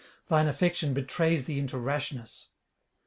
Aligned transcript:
thine 0.29 0.47
affection 0.47 0.95
betrays 0.95 1.45
thee 1.45 1.59
into 1.59 1.77
rashness.' 1.77 2.47